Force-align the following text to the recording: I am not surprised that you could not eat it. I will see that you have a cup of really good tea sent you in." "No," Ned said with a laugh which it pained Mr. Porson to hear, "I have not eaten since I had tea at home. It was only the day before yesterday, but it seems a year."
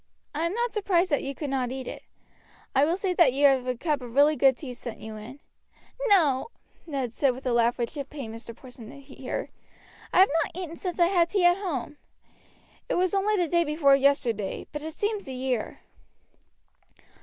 I 0.33 0.47
am 0.47 0.53
not 0.55 0.73
surprised 0.73 1.11
that 1.11 1.21
you 1.21 1.35
could 1.35 1.51
not 1.51 1.69
eat 1.71 1.85
it. 1.85 2.01
I 2.73 2.85
will 2.85 2.97
see 2.97 3.13
that 3.13 3.33
you 3.33 3.45
have 3.45 3.67
a 3.67 3.77
cup 3.77 4.01
of 4.01 4.15
really 4.15 4.35
good 4.35 4.57
tea 4.57 4.73
sent 4.73 4.97
you 4.99 5.15
in." 5.15 5.39
"No," 6.07 6.47
Ned 6.87 7.13
said 7.13 7.35
with 7.35 7.45
a 7.45 7.53
laugh 7.53 7.77
which 7.77 7.95
it 7.95 8.09
pained 8.09 8.33
Mr. 8.33 8.55
Porson 8.55 8.89
to 8.89 8.99
hear, 8.99 9.49
"I 10.11 10.21
have 10.21 10.29
not 10.43 10.55
eaten 10.59 10.75
since 10.75 10.99
I 10.99 11.05
had 11.05 11.29
tea 11.29 11.45
at 11.45 11.57
home. 11.57 11.97
It 12.89 12.95
was 12.95 13.13
only 13.13 13.37
the 13.37 13.47
day 13.47 13.63
before 13.63 13.95
yesterday, 13.95 14.65
but 14.71 14.81
it 14.81 14.95
seems 14.97 15.27
a 15.27 15.33
year." 15.33 15.81